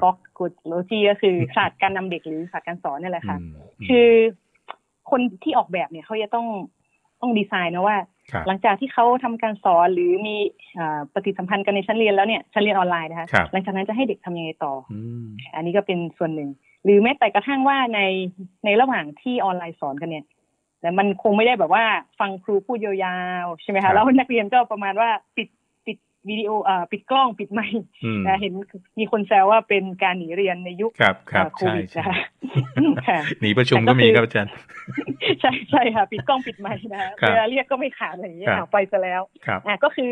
[0.04, 3.52] ก็กูโลจีก็คือศาสตร์การนำเด็กหรือศาสตร์การสอนนี่แหละค่ะอืม
[3.88, 4.10] คือ
[5.10, 6.48] คนที่ออกแบบเนี่ยเขาจะต้อง
[7.22, 7.98] ต้องดีไซน์นะว่า
[8.32, 10.36] ครับหลังจากที่เขาทำการสอนหรือมี
[10.78, 16.50] อ่าปฏิสัมพันธ์กันในชั้นเรียนแล้วเนี่ยชั้นเรียนออนไลน์นะคะครับหลังจากนั้นจะให้เด็กทำยังไงต่ออืมอันนี้ก็เป็นส่วนหนึ่ง
[16.84, 18.02] หรือแม้แต่กระทั่งว่าใน
[18.66, 20.26] ในระหว่างที่ออนไลน์สอนกันเนี่ย
[20.82, 21.86] แต่มันคงไม่ได้แบบว่า
[22.20, 22.94] ฟังครูพูดยา
[23.44, 25.59] วๆใช่ไหมครัคะบแล้วนักเรียนก็ประมาณว่าปิดปิด
[26.28, 28.54] วิดีโอเอ่อปิดกล้องปิดไมค์อืมนะเห็น
[29.00, 32.18] มีคนแซวว่าเป็นการหนีเรียนในยุคครับครับเอ่อโคใช่วิดใช่นะคะ
[33.08, 34.54] ค่ะหนีประชุมก็มีครับอาจารย์
[35.42, 40.12] ใช่ใช่ค่ะ ปิดกล้องปิดไมค์นะคะครับเวลาเรียกก็ไม่ขาดอะไรอย่างเงี้ยครับอะไปซะแล้วครับอะก็คือ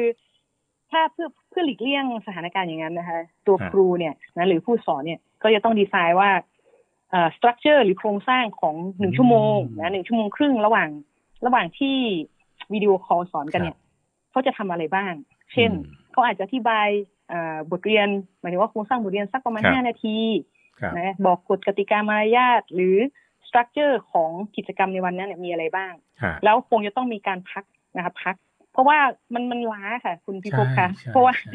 [0.91, 6.29] ถ้าเพื่อเพื่อหลีกเลี่ยงสถานการณ์อย่างนั้นนะคะ ตัวครับครูเนี่ยนะหรือผู้สอนเนี่ยก็จะต้องดีไซน์ว่า
[7.11, 10.89] เอ่อ structure หรือโครงสร้างของหนึ่งชั่วโมงนะหนึ่งชั่วโมงครึ่งระหว่าง
[11.45, 11.95] ระหว่างที่
[12.73, 13.77] video call สอนกันเนี่ย
[14.31, 15.13] เขาจะทำอะไรบ้าง
[15.53, 16.87] เช่นอืมเขาอาจจะอธิบาย
[17.29, 18.07] เอ่อบทเรียน
[18.39, 20.17] หมายถึงว่าโครงสร้างบทเรียนสักประมาณครับห้านาที
[20.79, 22.97] ครับนะบอกกฎกติกามารยาทหรือ
[23.47, 27.63] structure ของกิจกรรมในวันนั้นเนี่ยมีอะไรบ้างฮะแล้วคงจะต้องมีการพัก
[27.97, 28.35] นะคะพัก
[28.71, 28.99] เพราะว่า
[29.33, 31.53] มันมันล้าค่ะ คุณพิภพคะใช่เพราะว่าใช่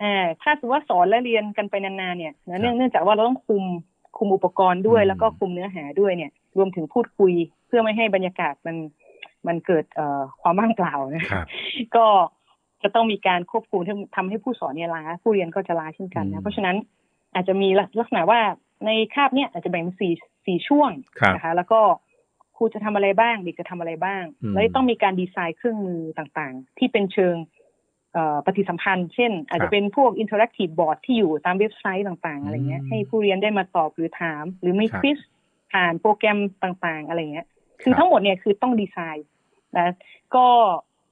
[0.00, 3.64] เอ่อถ้าสมมติว่าสอนและเรียนกันไปนานๆเนี่ยนะเนื่องครับเนื่องจากว่าเราต้องคุม
[4.18, 7.32] คุมอุปกรณ์ด้วยอืมแล้วก็คุมเนื้อหาด้วยเนี่ย รวมถึงพูดคุย
[7.66, 8.76] เพื่อไม่ให้บรรยากาศมัน
[9.46, 11.46] มันเกิดเอ่อความว่างเปล่านะครับ
[11.96, 12.06] ก็
[12.82, 16.76] จะต้องมีการควบคุมที่ทำให้ผู้สอนเนี่ยล้า ผู้เรียนก็จะล้าเช่นกันอืนะมเพราะฉะนั้น
[17.34, 17.68] อาจจะมี
[18.00, 18.40] ลักษณะว่า
[18.86, 20.12] ในคาบเนี่ยอาจจะแบ่งเป็นสี่
[20.46, 21.80] สี่ช่วงครับนะคะ แล้วก็
[22.56, 27.36] ครูจะทำอะไรบ้าง เด็กจะทำอะไรบ้างอืมแล้วต้องมีการดีไซน์เครื่องมือต่างๆ ที่เป็นเชิง
[28.12, 35.18] เอ่อปฏิสัมพันธ์ เช่น อาจจะเป็นพวก interactive board ที่อยู่ตามเว็บไซต์ต่างๆ อะไรเงี้ยอืมให้ผู้เรียนได้มาตอบหรือถาม หรือไม่ครับ quiz
[35.72, 37.46] ผ่านโปรแกรมต่างๆ อะไรเงี้ย
[37.82, 39.28] คือครับทั้งหมดเนี่ยคือต้องดีไซน์
[39.78, 39.88] นะ
[40.34, 40.46] ก็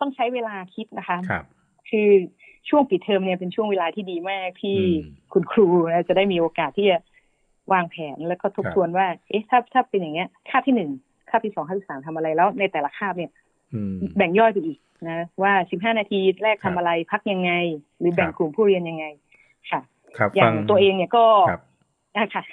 [0.01, 1.19] ต้องใช้เวลาคิดนะคะ
[1.91, 2.09] ครับคือ
[2.69, 4.99] ช่วงปิดเทอมเนี่ยเป็นช่วงเวลาที่ดีมากที่อืม
[5.33, 6.99] คุณครูนะจะได้มีโอกาสที่จะ
[7.73, 10.91] วางแผนแล้วก็ทบครับทวนว่า เอ๊ะถ้าถ้าเป็นอย่างเงี้ยคาบที่หนึ่ง
[11.31, 13.31] คาบที่สองคาบที่สามทำอะไรแล้วในแต่ละคาบเนี่ย
[13.75, 14.79] อืมแบ่งย่อยไปอีก
[15.09, 17.53] นะว่าสิบห้านาทีแรกครัทำบอะไรพักยังไง
[17.99, 19.05] หรือแบ่งครับกลุ่มผู้เรียนยังไง
[19.71, 19.81] ค่ะ
[20.19, 21.63] ครับอย่าฟังงตัวเองเนี่ยก็ครับ
[22.17, 22.45] อะค่ะ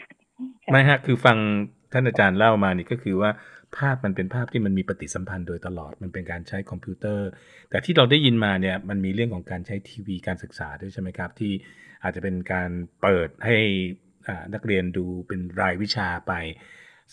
[0.71, 1.37] ไม่ฮะคือฟัง
[1.91, 3.29] ท่านอาจารย์เล่ามานี่ก็คือว่า
[3.77, 7.27] ภาพมันเป็นภาพที่มันมีปฏิสัมพันธ์โดยตลอดมันเป็นการใช้คอมพิวเตอร์
[7.69, 11.51] แต่ที่เราได้ยินมาเนี่ยมันมีเรื่องของการใช้ทีวีการศึกษาด้วยใช่ไหมครับ ที่
[12.03, 12.69] อาจจะเป็นการ
[13.01, 13.57] เปิดให้
[14.53, 16.33] นักเรียนดูเป็นรายวิชาไป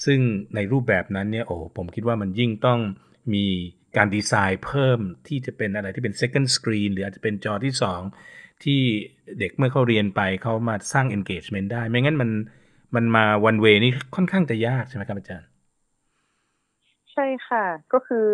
[0.04, 0.20] ซึ่ง
[0.54, 2.80] ในรูปแบบนั้นเนี่ยโอ้ผมคิดว่ามันยิ่งต้อง
[3.34, 3.46] มี
[3.96, 8.00] การดีไซน์เพิ่มที่จะเป็นอะไรที่เป็น second screen หรืออาจจะเป็นจอที่สอง
[8.64, 8.80] ที่
[9.38, 12.30] เด็กเมื่อเขาเรียนไปเขามาสร้าง engagement ได้ ไม่งั้นมัน
[12.94, 15.48] มันมา one way นี่ค่อนข้างจะยากใช่ไหมครับอาจารย์
[17.12, 18.26] ใช่ค่ะ ก็คือ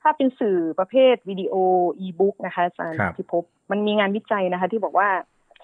[0.00, 1.54] ถ้าเป็นสื่อประเภทวิดีโอ
[1.98, 5.08] อีบุ๊กนะคะอาจารย์ครับพิภพมันมีงานวิจัยนะคะ ที่บอกว่า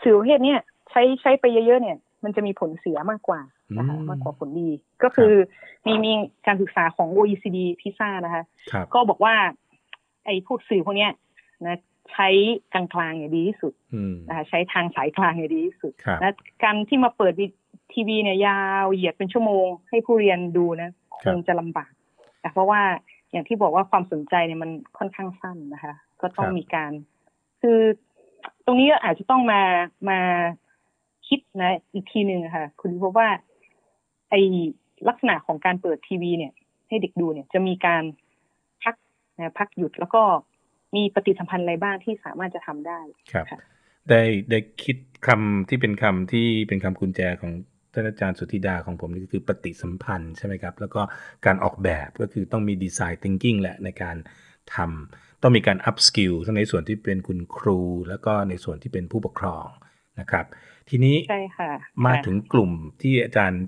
[0.02, 3.40] สื่อประเภทเนี้ยใช้ใช้ไปเยอะๆเนี่ย มันจะมีผลเสียมากกว่า
[3.78, 4.70] นะคะอืมมากกว่าผลดี
[5.02, 5.32] ก็คือ
[5.86, 6.12] มีมี
[6.46, 9.34] การศึกษาของ OECD พิซ่านะคะครับก็บอกว่า
[10.24, 11.12] ไอ้พวกสื่อพวกเนี้ย
[11.66, 11.78] นะ
[12.12, 12.28] ใช้
[12.72, 17.46] กลางๆเนี่ยดีที่สุดอืมนะคะใช้ทางสายกลางเนี่ยดีที่สุดครับนะการที่มาเปิดวิ
[17.92, 20.90] ทีวีเนี่ยยาวเหยียดเป็นชั่วโมง ให้ผู้เรียนดูนะ
[21.24, 21.99] คงจะลำบากนะ
[22.52, 22.82] เพราะว่า
[23.30, 26.92] อย่างที่บอกว่าความสนใจเนี่ยมันค่อนข้างสั้นนะคะ ก็ต้องครับมีการ
[27.60, 27.80] คือ
[28.64, 29.62] ตรงนี้ก็อาจจะต้องมา
[30.10, 30.20] มา
[31.28, 33.28] คิดนะ อีกทีหนึ่งอะค่ะ คุณเพราะว่า
[34.30, 34.34] ไอ
[35.08, 36.52] ลักษณะของการเปิดทีวีเนี่ย
[36.88, 38.02] ให้เด็กดูเนี่ย จะมีการ
[38.82, 38.94] พัก
[39.36, 40.22] นะพักหยุดแล้วก็
[40.94, 43.00] มีปฏิสัมพันธ์อะไรบ้างที่สามารถจะทำได้
[43.32, 43.58] ครับค่ะ
[44.10, 47.52] ได้ได้คิดคำที่เป็นคำที่เป็นคำกุญแจของ
[47.92, 51.02] ท่านอาจารย์สุธิดาของผมนี่ก็คือปฏิสัมพันธ์ใช่ไหมครับ แล้วก็
[51.46, 54.16] การออกแบบก็คือต้องมีดีไซน์ thinking แหละในการ
[54.74, 59.66] ทำต้องมีการ up skill ทั้งในส่วนที่เป็นคุณครู แล้วก็ในส่วนที่เป็นผู้ปกครอง
[60.20, 60.46] นะครับ
[60.88, 61.70] ทีนี้ใช่ค่ะ
[62.04, 62.70] มาค่ะถึงกลุ่ม
[63.02, 63.62] ที่อาจารย์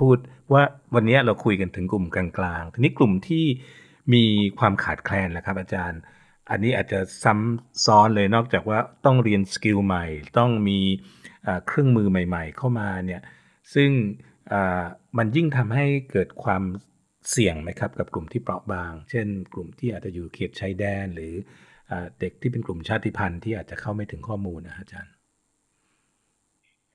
[0.00, 0.16] พูด
[0.52, 0.62] ว่า
[0.94, 3.44] วันนี้เราคุยกันถึงกลุ่มกลางๆ ทีนี้กลุ่มที่
[4.14, 4.24] มี
[4.58, 6.00] ความขาดแคลนแหละครับ อาจารย์
[6.50, 10.04] อันนี้อาจจะซ้ำซ้อนเลยนอกจากว่าต้องเรียนสกิลใหม่
[10.38, 10.78] ต้องมี
[11.46, 13.22] อ่าเครื่องมือใหม่ ๆ เข้ามาเนี่ย
[13.74, 13.90] ซึ่ง
[14.52, 14.84] อ่า
[15.18, 16.62] มันยิ่งทำให้เกิดความ
[17.30, 21.34] เสี่ยงไหมครับกับกลุ่มที่เปราะบาง เช่น กลุ่มที่อาจจะอยู่เขตชายแดน หรือ
[21.90, 25.12] อาเด็กที่เป็นกลุ่มชาติพันธุ์ที่อาจจะเข้าไม่ถึงข้อมูลนะอาจารย์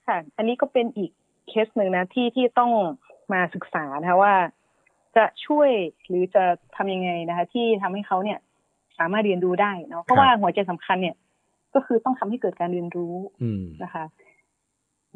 [0.07, 1.11] ค่ะอันนี้ก็เป็นอีก
[1.49, 2.71] เคสหนึ่งนะที่ที่ต้อง
[3.33, 4.35] มาศึกษานะคะว่า
[5.15, 5.69] จะช่วย
[6.07, 6.43] หรือจะ
[6.75, 8.39] ทำยังไงนะคะ ที่ทำให้เขาเนี่ย
[8.99, 11.15] สามารถเรียนรู้ได้เนาะเพราะว่าหัวใจสำคัญเนี่ย
[11.73, 14.03] ก็คือต้องทำให้เกิดการเรียนรู้อืมนะคะ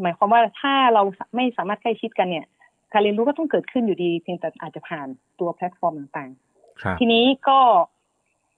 [0.01, 1.03] หมายความว่าถ้าเรา
[1.35, 2.45] ไม่สามารถใกล้ชิดกันเนี่ย
[2.93, 5.07] การเรียนรู้ก็ต้องเกิดขึ้นอยู่ดีเพียงแต่อาจจะผ่าน
[5.39, 6.29] ตัวแพลตฟอร์มต่าง
[6.81, 7.59] ครับๆทีนี้ก็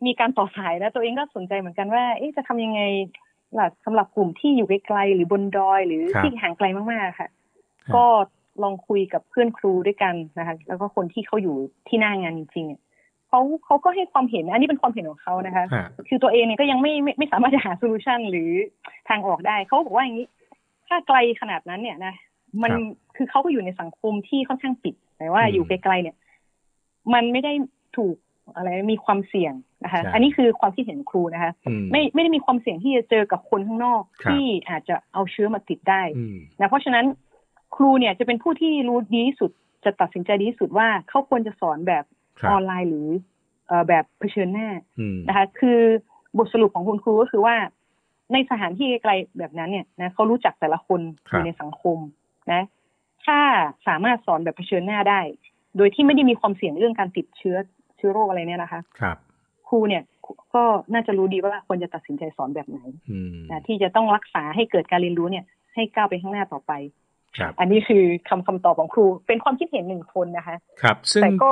[0.05, 2.81] มีการต่อสายนะตัวเองก็สนใจเหมือนกันว่าเอ๊ะจะทำยังไง
[3.55, 7.29] หลักสำหรับกลุ่มที่อยู่ไกลๆหรือบนดอย หรือครับที่ห่างไกลมากๆค่ะครับ
[7.95, 8.05] ก็
[8.63, 11.55] ลองคุยกับเพื่อนครูด้วยกันนะคะ แล้วก็คนที่เขาอยู่
[11.87, 12.81] ที่หน้างานจริงๆเนี่ย
[13.27, 18.51] เขาเขาก็ให้ความเห็น อันนี้เป็นความเห็นของเขานะคะฮะคือตัวเองเนี่ยก็ยังไม่ไม่ไม่สามารถจะหา solution หรือ
[19.09, 20.27] ทางออกได้เขาบอกว่าอย่างนี้
[20.91, 22.13] ถ้าไกลขนาดนั้นเนี่ยนะ
[22.63, 22.81] มันครับ
[23.15, 26.15] คือเขาก็อยู่ในสังคมที่ค่อนข้างปิดแต่ว่าอืมอยู่ไกลๆเนี่ย
[27.13, 27.53] มันไม่ได้
[27.97, 28.15] ถูก
[28.55, 37.05] อะไรมีความเสี่ยงนะคะใช่อันนี้คือความคิดเห็นของครูนะคะอืมไม่ไม่ได้มีความเสี่ยงที่จะเจอกับคนข้างนอกครับที่อาจจะเอาเชื้อมาติดได้อืมนะเพราะฉะนั้น
[37.75, 39.51] ครูเนี่ยจะเป็นผู้ที่รู้ดีที่สุด
[39.85, 42.03] จะตัดสินใจดีที่สุดว่าเขาควรจะสอนแบบ
[42.39, 43.07] ครับออนไลน์หรือ
[43.67, 45.79] เอ่อแบบเผชิญหน้าอืมนะคะ คือ
[46.37, 47.55] บทสรุปของคุณครูก็คือว่า
[48.33, 51.97] ในสถานที่ไกลๆแบบนั้นเนี่ยนะเขารู้จักแต่ละคนอยู่ในสังคม
[52.51, 52.63] นะ
[53.25, 53.39] ถ้า
[53.87, 55.19] สามารถสอนแบบเผชิญหน้าได้
[55.77, 57.57] โดยที่ไม่ได้มีความเสี่ยงเรื่องการติดเชื้อ
[57.97, 59.17] เชื้อโรคอะไรเนี่ยนะคะ ครับ
[59.67, 60.03] ครูเนี่ย
[60.53, 60.63] ก็
[60.93, 62.79] น่าจะรู้ดีว่าควรจะตัดสินใจสอนแบบไหน
[63.11, 66.71] อืมนะที่จะต้องรักษาให้เกิดการเรียนรู้เนี่ย ให้ก้าวไปข้างหน้าต่อไป
[67.37, 71.51] ครับอันนี้คือคำคำตอบของครู เป็นความคิดเห็นหนึ่งคนนะคะ ครับ ซึ่งแต่ก็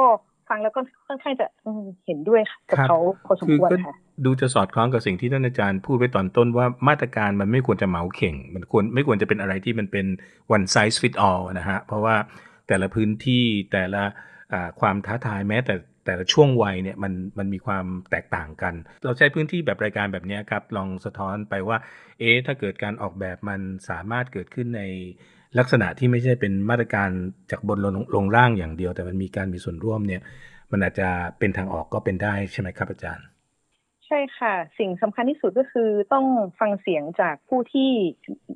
[0.49, 10.05] ฟังแล้วก็ค่อนข้างจะอืมเห็นด้วยกับครับเขาพอสมคือควรก็ค่ะ ดูจะสอดคล้องกับสิ่งที่ท่านอาจารย์พูดไว้ตอนต้นว่ามาตรการมันไม่ควรจะเหมาเข่ง มันควรไม่ควรจะเป็นอะไรที่มันเป็น
[10.55, 12.15] one size fit all นะฮะ เพราะว่า
[12.67, 14.03] แต่ละพื้นที่แต่ละ
[14.79, 18.73] ความท้าทายแม้แต่แต่ละช่วงวัยเนี่ยมันมันมีความแตกต่างกัน
[19.05, 21.77] เราใช้พื้นที่แบบรายการแบบนี้ครับ ลองสะท้อนไปว่า
[22.19, 24.83] เอ๊ะถ้าเกิดการออกแบบมันสามารถเกิดขึ้นใน
[25.59, 27.09] ลักษณะที่ไม่ใช่เป็นมาตรการ
[27.51, 30.21] จากบนลงลงล่างอย่างเดียว แต่มันมีการมีส่วนร่วมเนี่ย
[30.71, 33.25] มันอาจจะเป็นทางออกก็เป็นได้ใช่ไหมครับอาจารย์
[34.09, 36.25] ใช่ค่ะ สิ่งสำคัญที่สุดก็คือต้อง
[36.59, 37.89] ฟังเสียงจากผู้ที่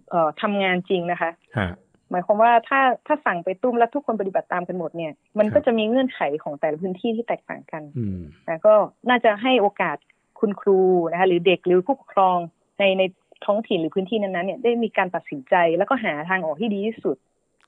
[0.10, 1.70] เอ่อทำงานจริงนะคะฮะ
[2.12, 8.74] หมายความว่าถ้าถ้าสั่งไปตุ้มแล้วทุกคนปฏิบัติตามกันหมดเนี่ย มันครัก็บจะมีเงื่อนไขของแต่ละพื้นที่ที่แตกต่างกันอืมนะก็
[9.10, 9.98] น่าจะให้โอกาส
[10.40, 10.80] คุณครู
[11.12, 12.38] นะคะหรือเด็กหรือผู้ปกครอง
[12.80, 13.04] ในใน
[13.46, 17.18] ท้องถิ่นหรือพื้นที่นั้นๆเนี่ยได้มีการตัดสินใจแล้วก็หาทางออกที่ดีที่สุด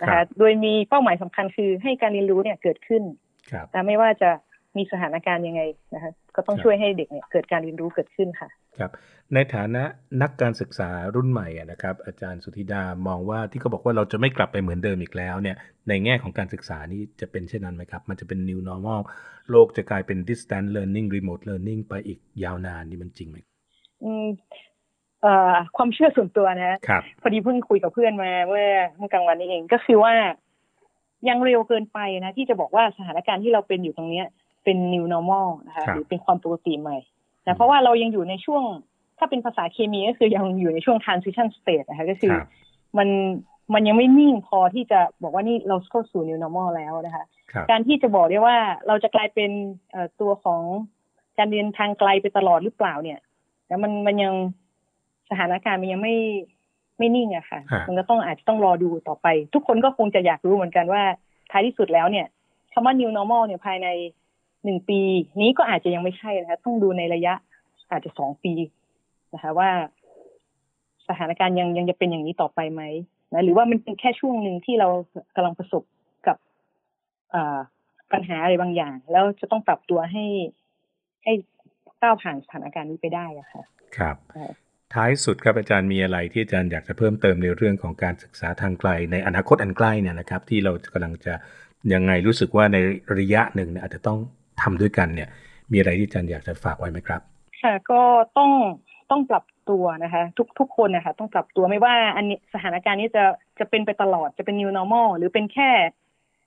[0.02, 3.04] นะครัคะบโดยมีเป้าหมายสำคัญคือให้การเรียนรู้เนี่ยเกิดขึ้น
[3.52, 4.30] ครับนะไม่ว่าจะ
[4.78, 5.62] มีสถานการณ์ยังไง
[5.96, 8.92] นะคะก็ต้องครับช่วยให้เด็กเนี่ยเกิดการเรียนรู้เกิดขึ้นค่ะครับ
[9.34, 9.84] ในฐานะ
[10.22, 15.58] นักการศึกษารุ่นใหม่อะนะครับ อาจารย์สุธิดามองว่าที่เขาบอกว่าเราจะไม่กลับไปเหมือนเดิมอีกแล้วเนี่ย
[15.90, 19.02] ในแง่ของการศึกษานี่จะเป็นเช่นนั้นไหมครับ มันจะเป็น new normal
[19.52, 23.38] โลกจะกลายเป็น distance learning remote learning ไปอีกยาวนานนี่มันจริงไหม
[24.04, 24.28] อืม
[25.22, 30.14] เอ่อความเชื่อส่วนตัวนะครับพอดีเพิ่งคุยกับเพื่อนมาเมื่อเมื่อกลางวันนี้เองก็คือว่า
[31.30, 34.28] ยังเร็วเกินไปนะ ที่จะบอกว่าสถานการณ์ที่เราเป็นอยู่ตรงเนี้ย
[34.66, 36.98] เป็น new normal นะคะครับหรือเป็นความปกติใหม่
[37.46, 38.64] นะเพราะว่าเรายังอยู่ในช่วง
[39.18, 42.48] ถ้าเป็นภาษาเคมีก็คือยังอยู่ในช่วง transition state นะคะก็คือครับ
[42.98, 43.10] มัน
[43.74, 49.52] มันยังไม่นิ่งพอที่จะบอกว่านี่เราเข้าสู่ new normal แล้วนะคะครับการที่จะบอกได้ว่าเราจะกลายเป็น
[49.92, 50.62] เอ่อตัวของ
[51.38, 53.20] การเรียนทางไกลไปตลอดหรือเปล่าเนี่ย
[53.68, 54.34] แล้วมันมันยัง
[55.30, 56.16] สถานการณ์มันยังไม่
[56.98, 61.04] ไม่นิ่งอะค่ะฮะมันก็ต้องอาจจะต้องรอดูต่อไป ทุกคนก็คงจะอยากรู้เหมือนกันว่า
[61.52, 62.28] ท้ายที่สุดแล้วเนี่ย
[62.74, 63.88] คำว่า new normal เนี่ยภายใน
[64.66, 65.00] หนึ่งปี
[65.42, 67.34] นี้ก็อาจจะยังไม่ใช่นะคะต้องดูในระยะ
[67.92, 68.54] อาจจะสองปี
[69.34, 69.70] นะคะว่า
[71.08, 72.82] สถานการณ์ยังยังจะเป็นอย่างนี้ต่อไปไหม
[73.34, 74.90] นะหรือว่ามันเป็นแค่ช่วงหนึ่งที่เรา
[75.36, 75.84] กำลังประสบ
[76.28, 76.38] กับ
[77.34, 77.60] อ่า
[78.12, 80.26] ปัญหาอะไรบางอย่าง แล้วจะต้องปรับตัวให้
[81.24, 81.34] ให้
[82.02, 83.64] ก้าวผ่านสถานการณ์นี้ไปได้อะค่ะ
[83.98, 84.46] ครับใช่
[84.94, 91.34] ท้ายสุดครับอาจารย์มีอะไรที่อาจารย์อยากจะเพิ่มเติมในเรื่องของการศึกษาทางไกล ในอนาคตอันใกล้เนี่ยนะครับ ที่เรากำลังจะ
[91.94, 92.78] ยังไงรู้สึกว่าใน
[93.20, 94.20] ระยะหนึ่งเนี่ยอาจจะต้อง
[94.62, 95.30] ทำด้วยกันเนี่ย
[95.72, 97.22] มีอะไรที่อาจารย์อยากจะฝากไว้ไหมครับ
[97.62, 98.02] ค่ะก็
[98.38, 98.52] ต้อง
[99.12, 103.24] ต้องปรับตัวนะคะ ทุกทุกคนนะคะต้องปรับตัวไม่ว่าอันนี้สถานการณ์นี้จะ
[103.60, 105.72] จะเป็นไปตลอดจะเป็น new normal หรือเป็นแค่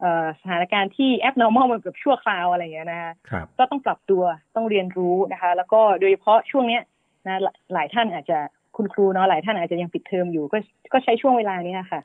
[0.01, 4.23] เอ่อสถานการณ์ที่ abnormal มันแบบชั่วคราวอะไรอย่างเงี้ยนะคะครับก็ต้องปรับตัว
[4.57, 6.83] ต้องเรียนรู้นะคะ แล้วก็โดยเฉพาะช่วงเนี้ย
[7.27, 8.39] นะหลายหลายท่านอาจจะ
[8.77, 10.59] คุณครูเนาะหลายท่านอาจจะยังปิดเทอมอยู่ ก็
[10.93, 12.01] ก็ใช้ช่วงเวลานี้ค่ะ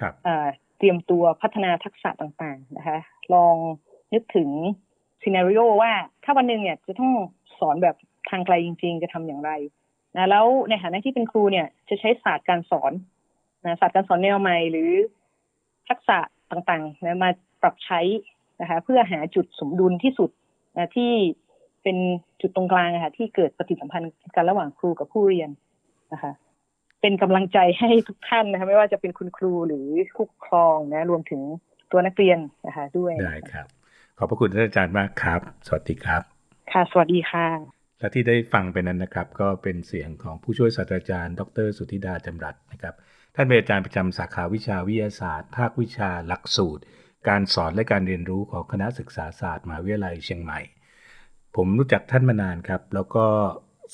[0.00, 0.46] ครับเอ่อ
[0.78, 2.98] เตรียมตัวพัฒนาทักษะต่างๆนะคะ
[3.34, 3.56] ลอง
[4.12, 4.48] นึกถึง
[5.22, 5.92] ซีนารีโอว่า
[6.24, 7.12] ถ้าวันหนึ่งเนี่ยจะต้อง
[7.58, 7.96] สอนแบบ
[8.30, 9.50] ทางไกลจริง ๆ จะทำอย่างไร
[10.16, 12.92] นะแล้วในฐานะที่เป็นครูเนี่ย จะใช้ศาสตร์การสอน
[13.64, 14.90] นะศาสตร์การสอนแนวใหม่หรือ
[15.88, 16.18] ทักษะ
[16.50, 17.30] ต่างๆนะมา
[17.62, 18.00] ปรับใช้
[18.60, 20.30] นะคะเพื่อหาจุดสมดุลที่สุด
[20.76, 21.12] นะที่
[21.82, 21.96] เป็น
[22.40, 25.50] จุดตรงกลางอะค่ะที่เกิดปฏิสัมพันธ์กันระหว่างครูกับผู้เรียน
[26.12, 26.32] นะคะ
[27.00, 31.40] เป็นกำลังใจให้ทุกท่านนะคะไม่ว่าจะเป็นคุณครูหรือผู้ปกครองนะรวมถึง
[31.92, 33.66] ตัวนักเรียนนะคะด้วยได้ครับ
[34.18, 36.22] ขอบพระคุณท่านอาจารย์มากครับ สวัสดีครับ
[36.72, 37.46] ค่ะ สวัสดีค่ะ
[37.98, 42.94] และที่ได้ฟังไปนั้นนะครับ ก็เป็นเสียงของผู้ช่วยศาสตราจารย์ ดร สุธิดาจำรัสนะครับ
[43.34, 46.82] ท่านเป็นอาจารย์ประจำสาขาวิชาวิทยาศาสตร์ ภาควิชาหลักสูตร
[47.28, 50.60] การสอนและการเรียนรู้ของคณะศึกษาศาสตร์มหาวิทยาลัยเชียงใหม่
[51.56, 53.26] ผมรู้จักท่านมานานครับ แล้วก็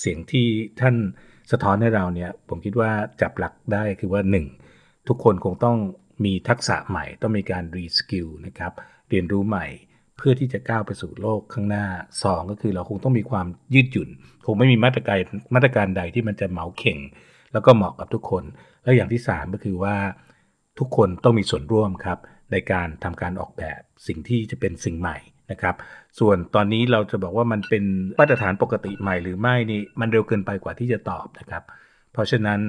[0.01, 0.47] เสียงที่
[0.81, 0.97] ท่าน
[1.53, 4.23] สะท้อนให้เราเนี่ย ผมคิดว่าจับหลักได้คือว่า
[4.65, 5.09] 1.
[5.09, 5.79] ทุกคนคงต้อง
[6.25, 8.73] มีทักษะใหม่ ต้องมีการ reskill นะครับ
[9.11, 9.67] เรียนรู้ใหม่
[10.17, 11.87] เพื่อที่จะก้าวไปสู่โลกข้างหน้า
[12.19, 14.09] 2 ก็คือเราคงต้องมีความยืดหยุ่น
[14.47, 15.19] คงไม่มีมาตรการ
[15.55, 16.99] มาตรการใดที่มันจะเหมาเข่ง
[17.53, 18.45] แล้วก็เหมาะกับทุกคน
[18.83, 19.97] แล้วอย่างที่ 3 ก็คือว่า
[20.79, 22.19] ทุกคนต้องมีส่วนร่วมครับ
[22.53, 25.17] ในการทำการออกแบบสิ่งที่จะเป็นสิ่งใหม่
[25.51, 25.75] นะครับ
[26.19, 27.85] ส่วนตอนนี้เราจะบอกว่ามันเป็น
[28.21, 31.63] มาตรฐานปกติใหม่หรือไม่นี่มันเร็วเกินไปกว่าที่จะตอบนะครับ
[32.13, 32.61] เพราะฉะนั้น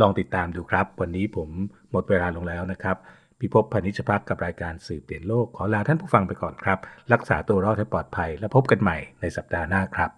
[0.00, 1.48] ลองติดตามดูครับ วันนี้ผม
[1.92, 2.96] หมดเวลาลงแล้วนะครับ
[3.40, 6.78] พิภพพนิชพักกับรายการสื่อเปลี่ยนโลกขอลาท่านผู้ฟังไปก่อนครับ
[7.12, 10.10] รักษาตัวรอดให้ปลอดภัย และพบกันใหม่ในสัปดาห์หน้าครับ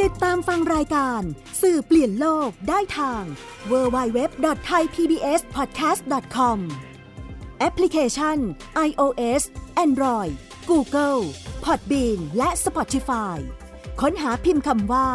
[0.00, 1.22] ติดตามฟังรายการ
[1.62, 3.22] สื่อเปลี่ยนโลกได้ทาง
[3.70, 6.58] www.thaipbspodcast.com
[7.58, 8.38] แอปพลิเคชัน
[8.88, 9.42] iOS
[9.84, 10.32] Android
[10.70, 11.22] Google
[11.64, 13.36] Podbean และ Spotify
[14.00, 15.08] ค้นหาพิมพ์คำว่า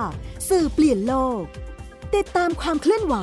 [0.49, 1.43] สื่อเปลี่ยนโลก
[2.15, 3.15] ติดตามความเคลื่อนไหว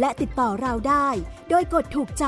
[0.00, 1.08] และติดต่อเราได้
[1.48, 2.26] โดยกดถูกใจ